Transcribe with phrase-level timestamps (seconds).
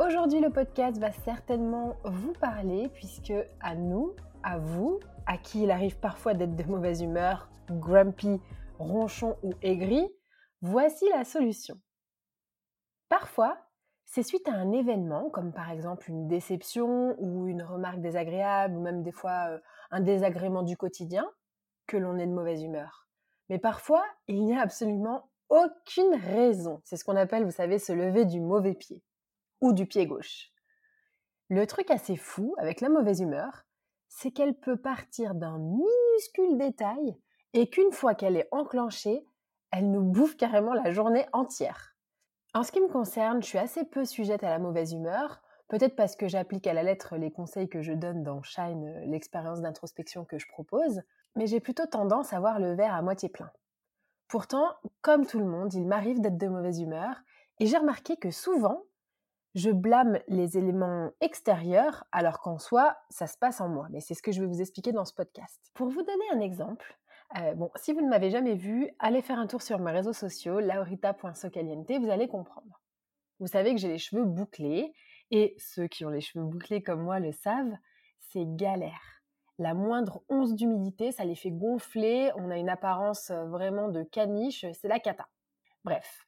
[0.00, 5.70] Aujourd'hui, le podcast va certainement vous parler puisque à nous, à vous, à qui il
[5.70, 8.40] arrive parfois d'être de mauvaise humeur, grumpy,
[8.78, 10.08] ronchon ou aigri,
[10.62, 11.78] voici la solution.
[13.10, 13.58] Parfois,
[14.06, 18.80] c'est suite à un événement, comme par exemple une déception ou une remarque désagréable, ou
[18.80, 19.58] même des fois euh,
[19.90, 21.30] un désagrément du quotidien,
[21.86, 23.06] que l'on est de mauvaise humeur.
[23.50, 26.80] Mais parfois, il n'y a absolument aucune raison.
[26.84, 29.02] C'est ce qu'on appelle, vous savez, se lever du mauvais pied
[29.60, 30.52] ou du pied gauche.
[31.48, 33.64] Le truc assez fou avec la mauvaise humeur,
[34.08, 37.16] c'est qu'elle peut partir d'un minuscule détail
[37.54, 39.24] et qu'une fois qu'elle est enclenchée,
[39.72, 41.96] elle nous bouffe carrément la journée entière.
[42.54, 45.94] En ce qui me concerne, je suis assez peu sujette à la mauvaise humeur, peut-être
[45.94, 50.24] parce que j'applique à la lettre les conseils que je donne dans Shine, l'expérience d'introspection
[50.24, 51.02] que je propose,
[51.36, 53.50] mais j'ai plutôt tendance à voir le verre à moitié plein.
[54.26, 57.14] Pourtant, comme tout le monde, il m'arrive d'être de mauvaise humeur,
[57.60, 58.84] et j'ai remarqué que souvent,
[59.54, 63.88] je blâme les éléments extérieurs alors qu'en soi, ça se passe en moi.
[63.90, 65.70] Mais c'est ce que je vais vous expliquer dans ce podcast.
[65.74, 66.98] Pour vous donner un exemple,
[67.38, 70.12] euh, bon, si vous ne m'avez jamais vu, allez faire un tour sur mes réseaux
[70.12, 72.80] sociaux, laurita.socaliente, vous allez comprendre.
[73.38, 74.92] Vous savez que j'ai les cheveux bouclés,
[75.30, 77.76] et ceux qui ont les cheveux bouclés comme moi le savent,
[78.18, 79.22] c'est galère.
[79.58, 84.02] La moindre once d'humidité, ça les fait gonfler, on a une apparence euh, vraiment de
[84.02, 85.28] caniche, c'est la cata.
[85.84, 86.26] Bref,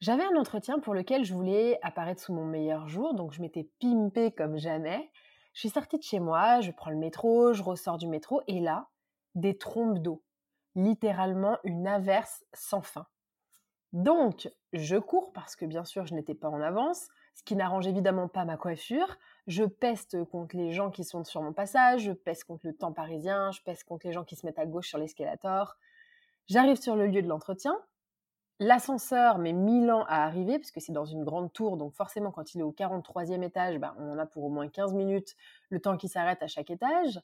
[0.00, 3.68] j'avais un entretien pour lequel je voulais apparaître sous mon meilleur jour, donc je m'étais
[3.80, 5.10] pimpée comme jamais.
[5.54, 8.60] Je suis sortie de chez moi, je prends le métro, je ressors du métro, et
[8.60, 8.88] là,
[9.34, 10.22] des trompes d'eau.
[10.74, 13.06] Littéralement une averse sans fin.
[13.94, 17.86] Donc, je cours parce que bien sûr, je n'étais pas en avance, ce qui n'arrange
[17.86, 19.16] évidemment pas ma coiffure.
[19.46, 22.92] Je peste contre les gens qui sont sur mon passage, je peste contre le temps
[22.92, 25.78] parisien, je peste contre les gens qui se mettent à gauche sur l'escalator.
[26.46, 27.74] J'arrive sur le lieu de l'entretien,
[28.58, 32.30] L'ascenseur met mille ans à arriver, parce que c'est dans une grande tour, donc forcément
[32.30, 35.36] quand il est au 43e étage, ben, on en a pour au moins 15 minutes
[35.68, 37.20] le temps qui s'arrête à chaque étage.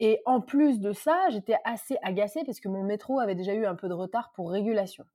[0.00, 3.64] Et en plus de ça, j'étais assez agacée parce que mon métro avait déjà eu
[3.64, 5.06] un peu de retard pour régulation.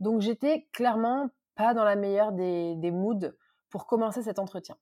[0.00, 3.32] Donc j'étais clairement pas dans la meilleure des, des moods
[3.68, 4.76] pour commencer cet entretien.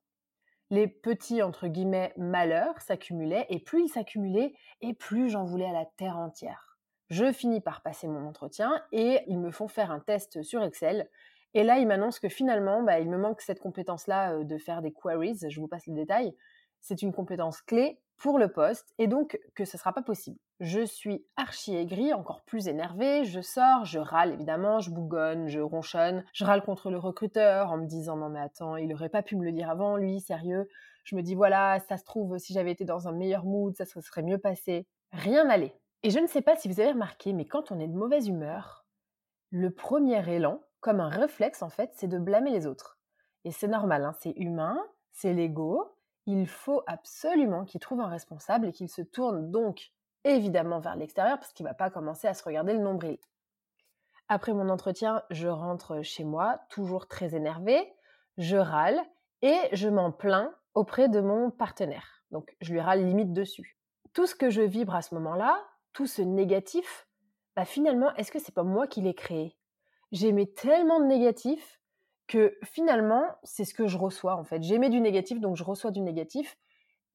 [0.71, 5.73] Les petits, entre guillemets, malheurs s'accumulaient, et plus ils s'accumulaient, et plus j'en voulais à
[5.73, 6.70] la terre entière.
[7.11, 11.09] Je finis par passer mon entretien et ils me font faire un test sur Excel.
[11.55, 14.81] Et là, ils m'annoncent que finalement, bah, il me manque cette compétence-là euh, de faire
[14.81, 15.39] des queries.
[15.49, 16.33] Je vous passe le détail.
[16.81, 20.39] C'est une compétence clé pour le poste et donc que ce ne sera pas possible.
[20.61, 25.59] Je suis archi aigrie, encore plus énervée, je sors, je râle évidemment, je bougonne, je
[25.59, 29.23] ronchonne, je râle contre le recruteur en me disant non mais attends, il aurait pas
[29.23, 30.69] pu me le dire avant, lui, sérieux.
[31.05, 33.87] Je me dis voilà, ça se trouve, si j'avais été dans un meilleur mood, ça
[33.87, 34.87] se serait mieux passé.
[35.13, 35.75] Rien n'allait.
[36.03, 38.27] Et je ne sais pas si vous avez remarqué, mais quand on est de mauvaise
[38.29, 38.87] humeur,
[39.51, 42.99] le premier élan, comme un réflexe en fait, c'est de blâmer les autres.
[43.45, 44.79] Et c'est normal, hein, c'est humain,
[45.13, 45.95] c'est l'ego,
[46.27, 49.91] il faut absolument qu'il trouve un responsable et qu'il se tourne donc
[50.25, 53.19] évidemment vers l'extérieur parce qu'il ne va pas commencer à se regarder le nombril.
[54.29, 57.93] Après mon entretien, je rentre chez moi, toujours très énervée,
[58.39, 59.01] je râle
[59.43, 62.23] et je m'en plains auprès de mon partenaire.
[62.31, 63.77] Donc je lui râle limite dessus.
[64.13, 65.61] Tout ce que je vibre à ce moment-là,
[65.93, 67.09] tout ce négatif,
[67.57, 69.57] bah finalement, est-ce que c'est pas moi qui l'ai créé?
[70.13, 71.81] J'aimais tellement de négatif
[72.27, 74.63] que finalement, c'est ce que je reçois en fait.
[74.63, 76.57] J'aimais du négatif, donc je reçois du négatif.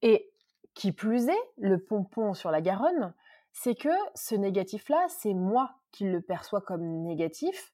[0.02, 0.30] Et
[0.74, 3.14] qui plus est, le pompon sur la Garonne,
[3.52, 7.72] c'est que ce négatif-là, c'est moi qui le perçois comme négatif.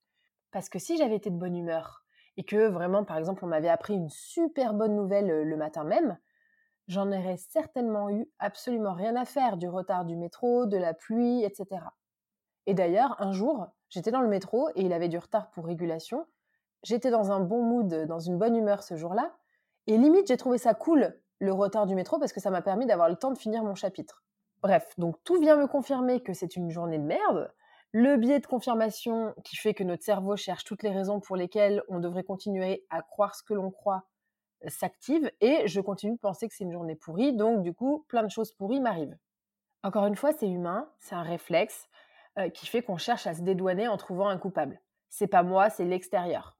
[0.52, 2.04] Parce que si j'avais été de bonne humeur
[2.36, 5.82] et que vraiment, par exemple, on m'avait appris une super bonne nouvelle euh, le matin
[5.82, 6.16] même,
[6.88, 11.44] j'en aurais certainement eu absolument rien à faire du retard du métro, de la pluie,
[11.44, 11.84] etc.
[12.66, 16.26] Et d'ailleurs, un jour, j'étais dans le métro et il avait du retard pour régulation.
[16.82, 19.34] J'étais dans un bon mood, dans une bonne humeur ce jour-là.
[19.86, 22.86] Et limite, j'ai trouvé ça cool, le retard du métro, parce que ça m'a permis
[22.86, 24.24] d'avoir le temps de finir mon chapitre.
[24.62, 27.52] Bref, donc tout vient me confirmer que c'est une journée de merde.
[27.90, 31.82] Le biais de confirmation qui fait que notre cerveau cherche toutes les raisons pour lesquelles
[31.88, 34.04] on devrait continuer à croire ce que l'on croit
[34.68, 38.22] s'active et je continue de penser que c'est une journée pourrie, donc du coup, plein
[38.22, 39.16] de choses pourries m'arrivent.
[39.82, 41.88] Encore une fois, c'est humain, c'est un réflexe
[42.38, 44.80] euh, qui fait qu'on cherche à se dédouaner en trouvant un coupable.
[45.08, 46.56] C'est pas moi, c'est l'extérieur.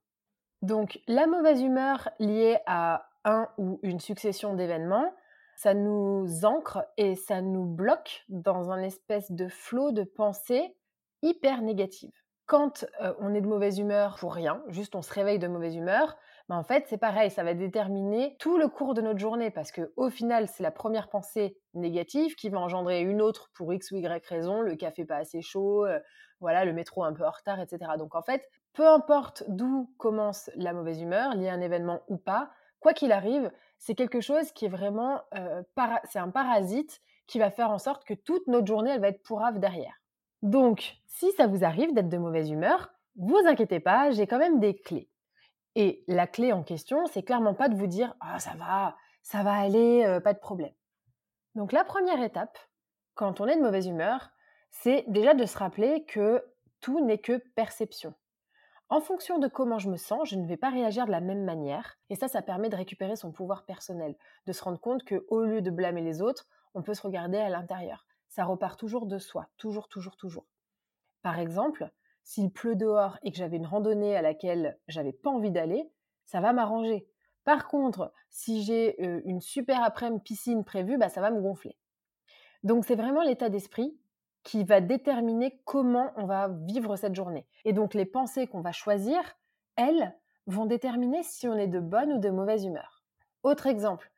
[0.61, 5.13] Donc, la mauvaise humeur liée à un ou une succession d'événements,
[5.55, 10.75] ça nous ancre et ça nous bloque dans un espèce de flot de pensée
[11.21, 12.11] hyper négative.
[12.45, 15.75] Quand euh, on est de mauvaise humeur pour rien, juste on se réveille de mauvaise
[15.75, 16.17] humeur,
[16.49, 19.93] en fait, c'est pareil, ça va déterminer tout le cours de notre journée parce que
[19.95, 23.97] au final, c'est la première pensée négative qui va engendrer une autre pour X ou
[23.97, 25.99] Y raison, le café pas assez chaud, euh,
[26.41, 27.91] voilà, le métro un peu en retard, etc.
[27.97, 32.17] Donc en fait, peu importe d'où commence la mauvaise humeur, liée à un événement ou
[32.17, 35.63] pas, quoi qu'il arrive, c'est quelque chose qui est vraiment, euh,
[36.09, 39.23] c'est un parasite qui va faire en sorte que toute notre journée, elle va être
[39.23, 39.95] pourrave derrière.
[40.41, 44.59] Donc, si ça vous arrive d'être de mauvaise humeur, vous inquiétez pas, j'ai quand même
[44.59, 45.09] des clés.
[45.75, 49.43] Et la clé en question, c'est clairement pas de vous dire ah ça va, ça
[49.43, 50.73] va aller, pas de problème.
[51.55, 52.57] Donc la première étape,
[53.15, 54.31] quand on est de mauvaise humeur,
[54.69, 56.43] c'est déjà de se rappeler que
[56.81, 58.13] tout n'est que perception.
[58.89, 61.43] En fonction de comment je me sens, je ne vais pas réagir de la même
[61.43, 64.15] manière, et ça, ça permet de récupérer son pouvoir personnel,
[64.45, 67.37] de se rendre compte que au lieu de blâmer les autres, on peut se regarder
[67.37, 68.05] à l'intérieur.
[68.29, 70.45] Ça repart toujours de soi, toujours, toujours, toujours.
[71.21, 71.91] Par exemple,
[72.23, 75.89] s'il pleut dehors et que j'avais une randonnée à laquelle j'avais pas envie d'aller,
[76.25, 77.07] ça va m'arranger.
[77.43, 81.77] Par contre, si j'ai une super après-midi piscine prévue, bah, ça va me gonfler.
[82.63, 83.97] Donc c'est vraiment l'état d'esprit
[84.43, 87.45] qui va déterminer comment on va vivre cette journée.
[87.65, 89.21] Et donc les pensées qu'on va choisir,
[89.75, 90.15] elles,
[90.45, 93.03] vont déterminer si on est de bonne ou de mauvaise humeur.
[93.43, 94.11] Autre exemple,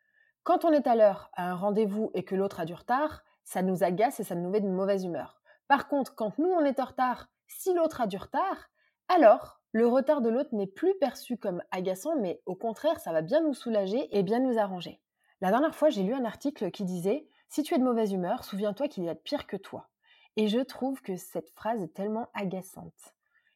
[0.43, 3.61] quand on est à l'heure à un rendez-vous et que l'autre a du retard, ça
[3.61, 5.39] nous agace et ça nous met de mauvaise humeur.
[5.67, 8.69] Par contre, quand nous on est en retard si l'autre a du retard,
[9.07, 13.21] alors le retard de l'autre n'est plus perçu comme agaçant, mais au contraire, ça va
[13.21, 15.01] bien nous soulager et bien nous arranger.
[15.41, 18.45] La dernière fois, j'ai lu un article qui disait Si tu es de mauvaise humeur,
[18.45, 19.89] souviens-toi qu'il y a de pire que toi.
[20.37, 23.13] Et je trouve que cette phrase est tellement agaçante.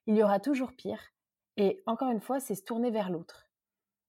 [0.07, 1.01] Il y aura toujours pire,
[1.56, 3.50] et encore une fois, c'est se tourner vers l'autre.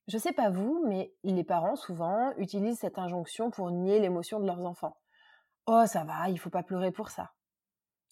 [0.08, 4.46] Je sais pas vous, mais les parents souvent utilisent cette injonction pour nier l'émotion de
[4.46, 4.96] leurs enfants.
[5.66, 7.32] Oh, ça va, il faut pas pleurer pour ça.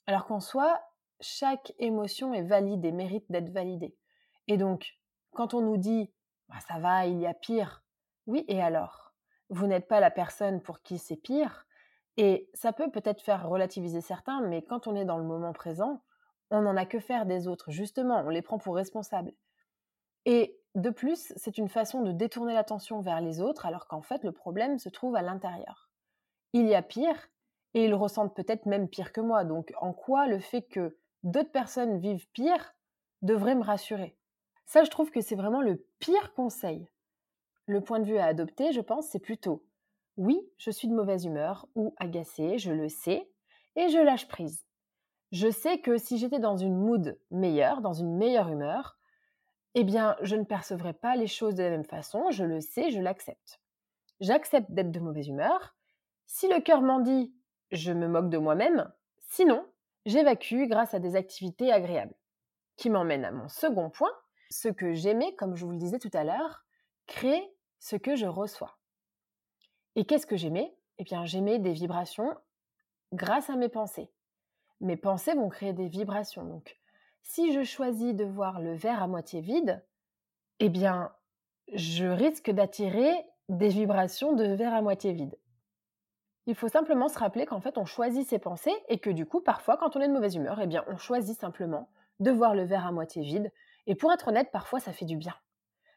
[0.07, 0.81] Alors qu'en soi,
[1.21, 3.97] chaque émotion est valide et mérite d'être validée.
[4.47, 4.99] Et donc,
[5.33, 6.11] quand on nous dit
[6.49, 7.85] bah, ça va, il y a pire,
[8.27, 9.15] oui, et alors?
[9.51, 11.67] Vous n'êtes pas la personne pour qui c'est pire,
[12.17, 16.03] et ça peut peut-être faire relativiser certains, mais quand on est dans le moment présent,
[16.51, 19.33] on n'en a que faire des autres, justement, on les prend pour responsables.
[20.25, 24.25] Et de plus, c'est une façon de détourner l'attention vers les autres, alors qu'en fait,
[24.25, 25.91] le problème se trouve à l'intérieur.
[26.53, 27.29] Il y a pire,
[27.75, 29.45] et ils ressentent peut-être même pire que moi.
[29.45, 32.75] Donc, en quoi le fait que d'autres personnes vivent pire
[33.23, 34.17] devrait me rassurer.
[34.67, 36.89] Ça, je trouve que c'est vraiment le pire conseil.
[37.67, 39.65] Le point de vue à adopter, je pense, c'est plutôt
[40.19, 43.31] oui, je suis de mauvaise humeur ou agacée, je le sais,
[43.77, 44.67] et je lâche prise.
[45.31, 48.99] Je sais que si j'étais dans une mood meilleure, dans une meilleure humeur,
[49.75, 52.91] eh bien, je ne percevrais pas les choses de la même façon, je le sais,
[52.91, 53.61] je l'accepte.
[54.19, 55.77] J'accepte d'être de mauvaise humeur.
[56.27, 57.33] Si le cœur m'en dit,
[57.71, 58.91] je me moque de moi-même.
[59.21, 59.65] Sinon,
[60.09, 62.15] j'évacue grâce à des activités agréables.
[62.77, 64.13] Qui m'emmène à mon second point,
[64.51, 66.65] ce que j'aimais, comme je vous le disais tout à l'heure,
[67.07, 68.79] créer ce que je reçois.
[69.95, 70.77] Et qu'est-ce que j'aimais?
[70.99, 72.35] Eh bien, j'aimais des vibrations
[73.13, 74.11] grâce à mes pensées.
[74.81, 76.45] Mes pensées vont créer des vibrations.
[76.45, 76.79] Donc,
[77.23, 79.85] si je choisis de voir le verre à moitié vide,
[80.61, 81.13] eh bien,
[81.73, 83.13] je risque d'attirer
[83.49, 85.37] des vibrations de verre à moitié vide.
[86.49, 89.43] Il faut simplement se rappeler qu'en fait, on choisit ses pensées et que du coup,
[89.43, 91.91] parfois, quand on est de mauvaise humeur, eh bien, on choisit simplement
[92.21, 93.53] de voir le verre à moitié vide.
[93.87, 95.35] Et pour être honnête, parfois, ça fait du bien.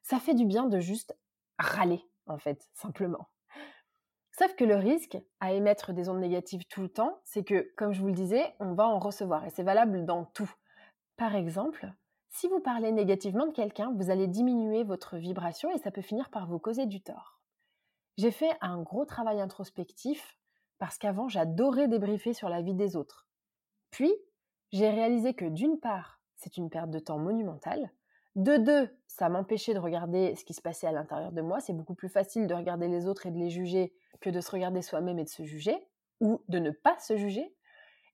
[0.03, 1.17] Ça fait du bien de juste
[1.57, 3.29] râler, en fait, simplement.
[4.37, 7.93] Sauf que le risque à émettre des ondes négatives tout le temps, c'est que, comme
[7.93, 9.45] je vous le disais, on va en recevoir.
[9.45, 10.51] Et c'est valable dans tout.
[11.15, 11.89] Par exemple,
[12.27, 16.29] si vous parlez négativement de quelqu'un, vous allez diminuer votre vibration et ça peut finir
[16.29, 17.39] par vous causer du tort.
[18.17, 20.37] J'ai fait un gros travail introspectif
[20.81, 23.27] parce qu'avant, j'adorais débriefer sur la vie des autres.
[23.91, 24.11] Puis,
[24.71, 27.91] j'ai réalisé que d'une part, c'est une perte de temps monumentale.
[28.33, 31.59] De deux, ça m'empêchait de regarder ce qui se passait à l'intérieur de moi.
[31.59, 34.49] C'est beaucoup plus facile de regarder les autres et de les juger que de se
[34.49, 35.77] regarder soi-même et de se juger,
[36.19, 37.55] ou de ne pas se juger.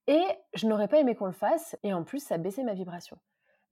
[0.07, 3.17] Et je n'aurais pas aimé qu'on le fasse, et en plus, ça baissait ma vibration.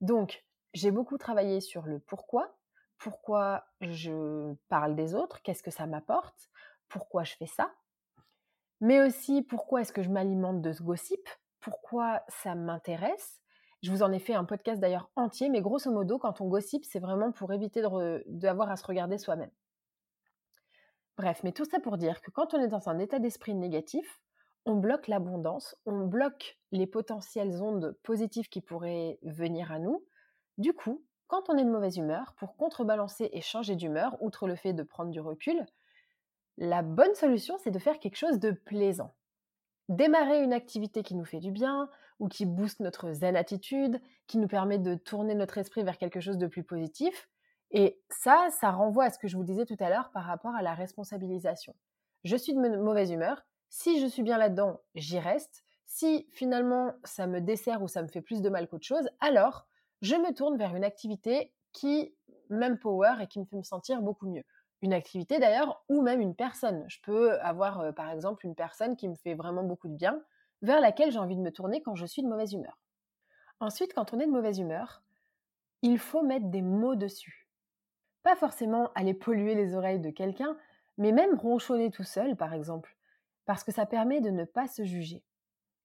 [0.00, 2.56] Donc, j'ai beaucoup travaillé sur le pourquoi,
[2.96, 6.48] pourquoi je parle des autres, qu'est-ce que ça m'apporte,
[6.88, 7.70] pourquoi je fais ça,
[8.80, 11.28] mais aussi pourquoi est-ce que je m'alimente de ce gossip,
[11.60, 13.40] pourquoi ça m'intéresse?
[13.82, 16.84] Je vous en ai fait un podcast d'ailleurs entier, mais grosso modo, quand on gossip,
[16.84, 17.82] c'est vraiment pour éviter
[18.26, 19.50] d'avoir à se regarder soi-même.
[21.16, 24.20] Bref, mais tout ça pour dire que quand on est dans un état d'esprit négatif,
[24.66, 30.04] on bloque l'abondance, on bloque les potentielles ondes positives qui pourraient venir à nous.
[30.58, 34.56] Du coup, quand on est de mauvaise humeur, pour contrebalancer et changer d'humeur, outre le
[34.56, 35.64] fait de prendre du recul,
[36.58, 39.14] la bonne solution, c'est de faire quelque chose de plaisant.
[39.88, 44.38] Démarrer une activité qui nous fait du bien ou qui booste notre zen attitude, qui
[44.38, 47.28] nous permet de tourner notre esprit vers quelque chose de plus positif.
[47.70, 50.54] Et ça, ça renvoie à ce que je vous disais tout à l'heure par rapport
[50.54, 51.74] à la responsabilisation.
[52.24, 53.44] Je suis de mauvaise humeur.
[53.68, 55.62] Si je suis bien là-dedans, j'y reste.
[55.84, 59.66] Si finalement ça me dessert ou ça me fait plus de mal qu'autre chose, alors
[60.02, 62.14] je me tourne vers une activité qui
[62.50, 64.44] m'empower et qui me fait me sentir beaucoup mieux
[64.82, 66.84] une activité d'ailleurs, ou même une personne.
[66.88, 70.22] Je peux avoir euh, par exemple une personne qui me fait vraiment beaucoup de bien,
[70.62, 72.78] vers laquelle j'ai envie de me tourner quand je suis de mauvaise humeur.
[73.60, 75.02] Ensuite, quand on est de mauvaise humeur,
[75.82, 77.48] il faut mettre des mots dessus.
[78.22, 80.56] Pas forcément aller polluer les oreilles de quelqu'un,
[80.98, 82.96] mais même ronchonner tout seul, par exemple,
[83.44, 85.22] parce que ça permet de ne pas se juger.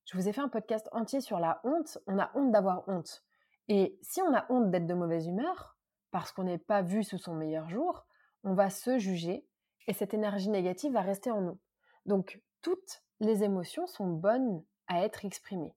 [0.06, 2.00] Je vous ai fait un podcast entier sur la honte.
[2.08, 3.24] On a honte d'avoir honte.
[3.68, 5.78] Et si on a honte d'être de mauvaise humeur,
[6.12, 8.06] parce qu'on n'est pas vu sous son meilleur jour,
[8.44, 9.46] on va se juger
[9.88, 11.60] et cette énergie négative va rester en nous.
[12.06, 15.76] Donc, toutes les émotions sont bonnes à être exprimées.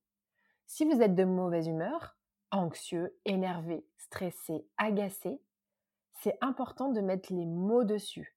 [0.67, 2.17] Si vous êtes de mauvaise humeur,
[2.51, 5.41] anxieux, énervé, stressé, agacé,
[6.21, 8.37] c'est important de mettre les mots dessus.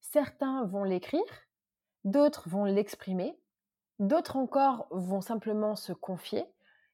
[0.00, 1.22] Certains vont l'écrire,
[2.04, 3.38] d'autres vont l'exprimer,
[3.98, 6.44] d'autres encore vont simplement se confier.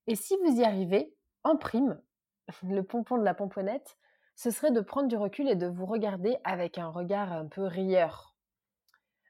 [0.07, 2.01] Et si vous y arrivez, en prime,
[2.63, 3.97] le pompon de la pomponnette,
[4.35, 7.63] ce serait de prendre du recul et de vous regarder avec un regard un peu
[7.63, 8.35] rieur.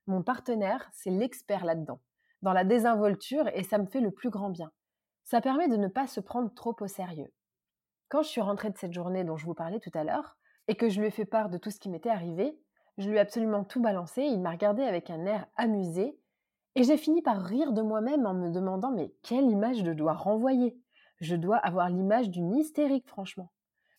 [0.07, 2.01] Mon partenaire, c'est l'expert là-dedans,
[2.43, 4.73] dans la désinvolture, et ça me fait le plus grand bien.
[5.25, 7.33] Ça permet de ne pas se prendre trop au sérieux.
[8.09, 10.37] Quand je suis rentrée de cette journée dont je vous parlais tout à l'heure,
[10.69, 12.59] et que je lui ai fait part de tout ce qui m'était arrivé,
[12.99, 16.19] je lui ai absolument tout balancé, il m'a regardé avec un air amusé,
[16.75, 20.15] et j'ai fini par rire de moi-même en me demandant mais quelle image je dois
[20.15, 20.79] renvoyer?
[21.21, 23.53] Je dois avoir l'image d'une hystérique, franchement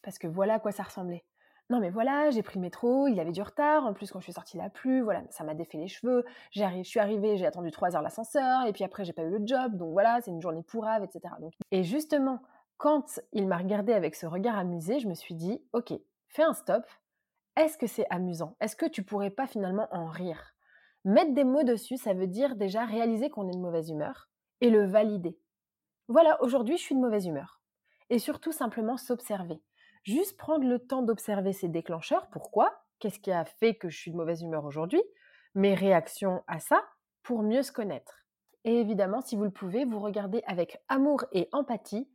[0.03, 1.23] parce que voilà à quoi ça ressemblait.
[1.69, 4.25] Non mais voilà, j'ai pris le métro, il avait du retard, en plus quand je
[4.25, 7.45] suis sortie il a plu, voilà, ça m'a défait les cheveux, je suis arrivée, j'ai
[7.45, 10.31] attendu trois heures l'ascenseur, et puis après j'ai pas eu le job, donc voilà, c'est
[10.31, 11.33] une journée pourrave, etc.
[11.39, 12.41] Donc, et justement,
[12.77, 15.93] quand il m'a regardé avec ce regard amusé, je me suis dit, ok,
[16.27, 16.83] fais un stop,
[17.55, 18.57] est-ce que c'est amusant?
[18.59, 20.55] Est-ce que tu pourrais pas finalement en rire?
[21.05, 24.29] Mettre des mots dessus, ça veut dire déjà réaliser qu'on est de mauvaise humeur
[24.59, 25.37] et le valider.
[26.07, 27.61] Voilà, aujourd'hui je suis de mauvaise humeur.
[28.09, 29.61] Et surtout simplement s'observer
[30.03, 32.29] juste prendre le temps d'observer ces déclencheurs.
[32.29, 32.83] Pourquoi?
[32.99, 35.01] Qu'est-ce qui a fait que je suis de mauvaise humeur aujourd'hui?
[35.55, 36.83] Mes réactions à ça
[37.21, 38.25] pour mieux se connaître.
[38.65, 42.09] Et évidemment, si vous le pouvez, vous regardez avec amour et empathie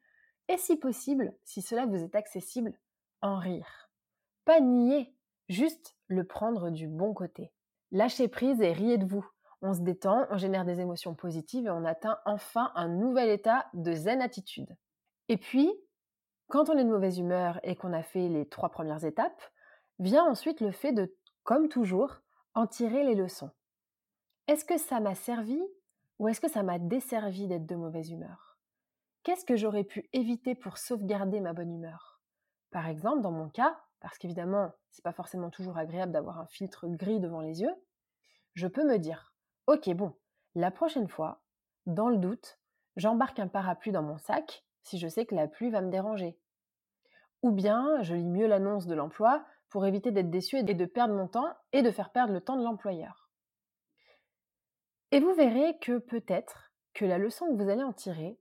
[0.48, 2.72] et si possible, si cela vous est accessible,
[3.20, 3.90] en rire.
[4.44, 5.14] Pas nier,
[5.48, 7.52] juste le prendre du bon côté.
[7.90, 9.26] Lâchez prise et riez de vous.
[9.60, 13.66] On se détend, on génère des émotions positives et on atteint enfin un nouvel état
[13.74, 14.74] de zen attitude.
[15.28, 15.70] Et puis,
[16.48, 19.42] quand on est de mauvaise humeur et qu'on a fait les trois premières étapes,
[19.98, 21.14] vient ensuite le fait de,
[21.44, 22.20] comme toujours,
[22.54, 23.50] en tirer les leçons.
[24.46, 25.60] Est-ce que ça m'a servi
[26.18, 28.58] ou est-ce que ça m'a desservi d'être de mauvaise humeur?
[29.22, 32.20] Qu'est-ce que j'aurais pu éviter pour sauvegarder ma bonne humeur?
[32.70, 36.88] Par exemple, dans mon cas, parce qu'évidemment, c'est pas forcément toujours agréable d'avoir un filtre
[36.88, 37.74] gris devant les yeux,
[38.54, 39.34] je peux me dire
[39.66, 40.14] OK, bon,
[40.54, 41.42] la prochaine fois,
[41.86, 42.58] dans le doute,
[42.96, 46.38] j'embarque un parapluie dans mon sac si je sais que la pluie va me déranger.
[47.42, 51.14] Ou bien je lis mieux l'annonce de l'emploi pour éviter d'être déçu et de perdre
[51.14, 53.30] mon temps et de faire perdre le temps de l'employeur.
[55.10, 58.38] Et vous verrez que peut-être que la leçon que vous allez en tirer,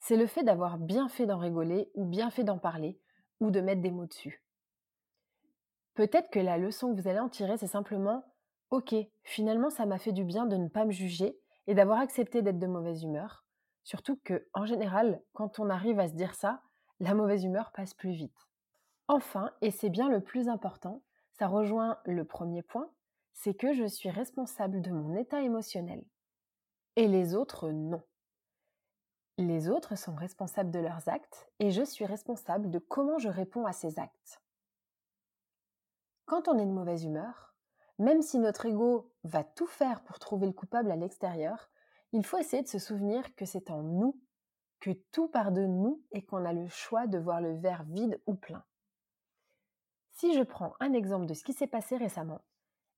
[0.00, 2.98] c'est le fait d'avoir bien fait d'en rigoler ou bien fait d'en parler
[3.40, 4.42] ou de mettre des mots dessus.
[5.94, 8.24] Peut-être que la leçon que vous allez en tirer, c'est simplement
[8.70, 12.42] Ok, finalement ça m'a fait du bien de ne pas me juger et d'avoir accepté
[12.42, 13.47] d'être de mauvaise humeur.
[13.88, 16.60] Surtout que, en général, quand on arrive à se dire ça,
[17.00, 18.46] la mauvaise humeur passe plus vite.
[19.06, 21.02] Enfin, et c'est bien le plus important,
[21.38, 22.92] ça rejoint le premier point,
[23.32, 26.04] c'est que je suis responsable de mon état émotionnel.
[26.96, 28.02] Et les autres, non.
[29.38, 33.64] Les autres sont responsables de leurs actes et je suis responsable de comment je réponds
[33.64, 34.42] à ces actes.
[36.26, 37.54] Quand on est de mauvaise humeur,
[37.98, 41.70] même si notre ego va tout faire pour trouver le coupable à l'extérieur,
[42.12, 44.18] il faut essayer de se souvenir que c'est en nous,
[44.80, 48.20] que tout part de nous et qu'on a le choix de voir le verre vide
[48.26, 48.64] ou plein.
[50.12, 52.40] Si je prends un exemple de ce qui s'est passé récemment,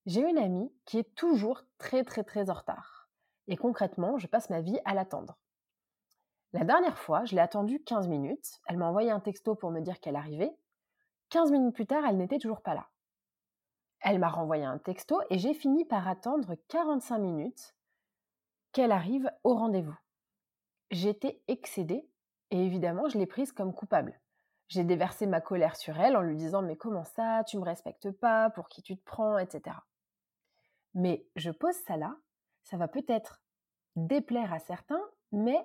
[0.05, 3.09] j'ai une amie qui est toujours très très très en retard.
[3.47, 5.37] Et concrètement, je passe ma vie à l'attendre.
[6.53, 8.59] La dernière fois, je l'ai attendue 15 minutes.
[8.67, 10.55] Elle m'a envoyé un texto pour me dire qu'elle arrivait.
[11.29, 12.89] 15 minutes plus tard, elle n'était toujours pas là.
[14.01, 17.75] Elle m'a renvoyé un texto et j'ai fini par attendre 45 minutes
[18.71, 19.97] qu'elle arrive au rendez-vous.
[20.91, 22.09] J'étais excédée
[22.51, 24.19] et évidemment, je l'ai prise comme coupable.
[24.67, 27.43] J'ai déversé ma colère sur elle en lui disant Mais comment ça?
[27.45, 28.49] Tu me respectes pas?
[28.51, 29.37] Pour qui tu te prends?
[29.37, 29.75] Etc.
[30.93, 32.15] Mais je pose ça là,
[32.63, 33.41] ça va peut-être
[33.95, 35.01] déplaire à certains,
[35.31, 35.59] mais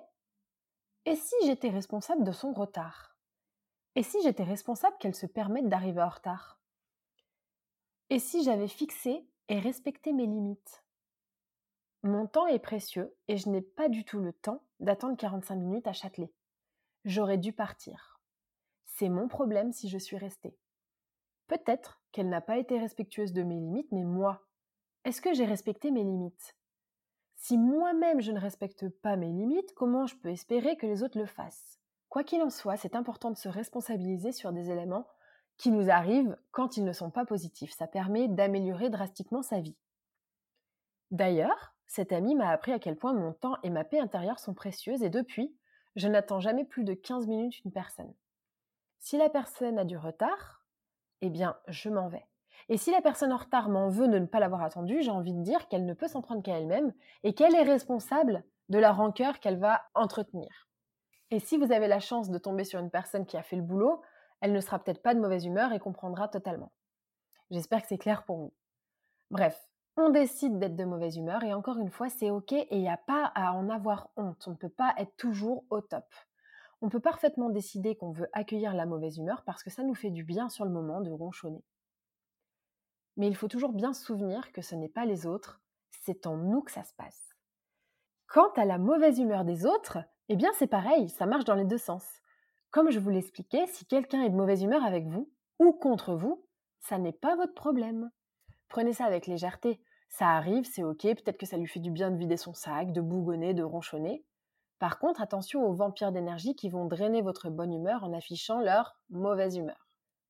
[1.05, 3.15] et si j'étais responsable de son retard?
[3.95, 6.59] Et si j'étais responsable qu'elle se permette d'arriver en retard?
[8.09, 10.83] Et si j'avais fixé et respecté mes limites?
[12.03, 15.87] Mon temps est précieux et je n'ai pas du tout le temps d'attendre 45 minutes
[15.87, 16.31] à Châtelet.
[17.05, 18.19] J'aurais dû partir.
[18.85, 20.57] C'est mon problème si je suis restée.
[21.47, 24.45] Peut-être qu'elle n'a pas été respectueuse de mes limites, mais moi,
[25.05, 26.55] est-ce que j'ai respecté mes limites?
[27.35, 31.19] Si moi-même je ne respecte pas mes limites, comment je peux espérer que les autres
[31.19, 31.79] le fassent?
[32.09, 35.07] Quoi qu'il en soit, c'est important de se responsabiliser sur des éléments
[35.57, 37.73] qui nous arrivent quand ils ne sont pas positifs.
[37.73, 39.77] Ça permet d'améliorer drastiquement sa vie.
[41.11, 44.53] D'ailleurs, cet ami m'a appris à quel point mon temps et ma paix intérieure sont
[44.53, 45.55] précieuses et depuis,
[45.95, 48.13] je n'attends jamais plus de 15 minutes une personne.
[48.99, 50.65] Si la personne a du retard,
[51.21, 52.27] eh bien, je m'en vais.
[52.69, 55.33] Et si la personne en retard m'en veut de ne pas l'avoir attendue, j'ai envie
[55.33, 58.91] de dire qu'elle ne peut s'en prendre qu'à elle-même et qu'elle est responsable de la
[58.91, 60.67] rancœur qu'elle va entretenir.
[61.31, 63.61] Et si vous avez la chance de tomber sur une personne qui a fait le
[63.61, 64.01] boulot,
[64.41, 66.71] elle ne sera peut-être pas de mauvaise humeur et comprendra totalement.
[67.49, 68.53] J'espère que c'est clair pour vous.
[69.31, 72.81] Bref, on décide d'être de mauvaise humeur et encore une fois, c'est ok et il
[72.81, 74.47] n'y a pas à en avoir honte.
[74.47, 76.05] On ne peut pas être toujours au top.
[76.81, 80.11] On peut parfaitement décider qu'on veut accueillir la mauvaise humeur parce que ça nous fait
[80.11, 81.63] du bien sur le moment de ronchonner.
[83.17, 86.37] Mais il faut toujours bien se souvenir que ce n'est pas les autres, c'est en
[86.37, 87.35] nous que ça se passe.
[88.27, 89.97] Quant à la mauvaise humeur des autres,
[90.29, 92.05] eh bien c'est pareil, ça marche dans les deux sens.
[92.69, 96.45] Comme je vous l'expliquais, si quelqu'un est de mauvaise humeur avec vous ou contre vous,
[96.79, 98.11] ça n'est pas votre problème.
[98.67, 99.81] Prenez ça avec légèreté.
[100.09, 102.91] Ça arrive, c'est ok, peut-être que ça lui fait du bien de vider son sac,
[102.91, 104.23] de bougonner, de ronchonner.
[104.79, 108.95] Par contre, attention aux vampires d'énergie qui vont drainer votre bonne humeur en affichant leur
[109.09, 109.87] mauvaise humeur.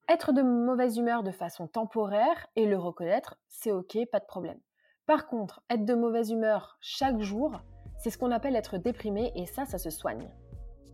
[0.10, 4.60] Être de mauvaise humeur de façon temporaire et le reconnaître, c'est ok, pas de problème.
[5.06, 7.62] Par contre, être de mauvaise humeur chaque jour,
[7.98, 10.30] c'est ce qu'on appelle être déprimé et ça, ça se soigne.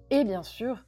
[0.10, 0.84] Et bien sûr,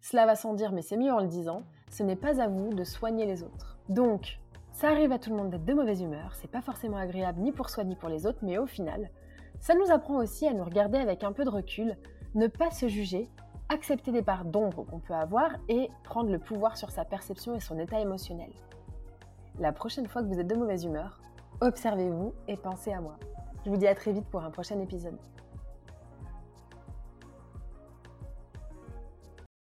[0.00, 2.72] cela va sans dire, mais c'est mieux en le disant, ce n'est pas à vous
[2.72, 3.78] de soigner les autres.
[3.88, 4.38] Donc,
[4.76, 7.50] ça arrive à tout le monde d'être de mauvaise humeur, c'est pas forcément agréable ni
[7.50, 9.10] pour soi ni pour les autres, mais au final,
[9.58, 11.96] ça nous apprend aussi à nous regarder avec un peu de recul,
[12.34, 13.30] ne pas se juger,
[13.70, 17.60] accepter des parts d'ombre qu'on peut avoir et prendre le pouvoir sur sa perception et
[17.60, 18.52] son état émotionnel.
[19.58, 21.22] La prochaine fois que vous êtes de mauvaise humeur,
[21.62, 23.16] observez-vous et pensez à moi.
[23.64, 25.16] Je vous dis à très vite pour un prochain épisode.